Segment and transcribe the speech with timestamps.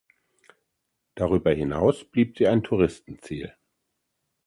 [1.13, 3.53] Darüber hinaus blieb sie ein Touristenziel.